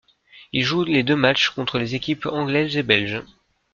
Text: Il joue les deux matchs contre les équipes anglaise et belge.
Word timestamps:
Il 0.51 0.63
joue 0.63 0.83
les 0.83 1.03
deux 1.03 1.15
matchs 1.15 1.51
contre 1.51 1.77
les 1.77 1.93
équipes 1.93 2.25
anglaise 2.25 2.75
et 2.75 2.81
belge. 2.81 3.21